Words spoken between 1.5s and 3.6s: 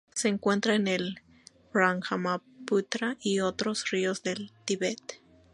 Brahmaputra y